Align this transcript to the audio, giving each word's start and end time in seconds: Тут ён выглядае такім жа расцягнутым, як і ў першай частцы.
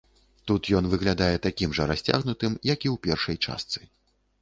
Тут 0.51 0.69
ён 0.79 0.87
выглядае 0.93 1.35
такім 1.45 1.77
жа 1.81 1.89
расцягнутым, 1.93 2.59
як 2.73 2.79
і 2.91 2.95
ў 2.97 3.07
першай 3.07 3.43
частцы. 3.49 3.79